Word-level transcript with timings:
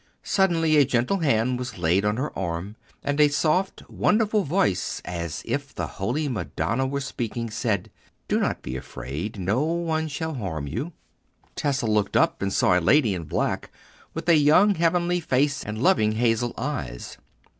Suddenly 0.23 0.77
a 0.77 0.83
gentle 0.83 1.19
hand 1.19 1.59
was 1.59 1.77
laid 1.77 2.05
on 2.05 2.17
her 2.17 2.35
arm, 2.35 2.75
and 3.03 3.21
a 3.21 3.27
soft, 3.27 3.87
wonderful 3.87 4.41
voice, 4.43 4.99
as 5.05 5.43
if 5.45 5.75
the 5.75 5.85
Holy 5.85 6.27
Madonna 6.27 6.87
were 6.87 6.99
speaking, 6.99 7.51
said, 7.51 7.91
"Do 8.27 8.39
not 8.39 8.63
be 8.63 8.75
afraid; 8.75 9.37
no 9.37 9.61
one 9.61 10.07
shall 10.07 10.33
harm 10.33 10.65
you." 10.65 10.93
Tessa 11.55 11.85
looked 11.85 12.17
up 12.17 12.41
and 12.41 12.51
saw 12.51 12.79
a 12.79 12.81
lady 12.81 13.13
in 13.13 13.25
black, 13.25 13.69
with 14.15 14.27
a 14.27 14.35
young 14.37 14.73
heavenly 14.73 15.19
face 15.19 15.63
and 15.63 15.79
loving 15.83 16.13
hazel 16.13 16.55
eyes. 16.57 17.19